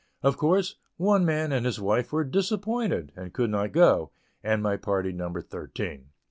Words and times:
Of 0.23 0.35
course, 0.35 0.77
one 0.97 1.25
man 1.25 1.51
and 1.51 1.63
his 1.63 1.79
wife 1.79 2.11
were 2.11 2.23
"disappointed," 2.23 3.11
and 3.15 3.31
could 3.35 3.51
not 3.51 3.71
go 3.71 4.09
and 4.43 4.63
my 4.63 4.75
party 4.75 5.11
numbered 5.11 5.51
thirteen. 5.51 6.09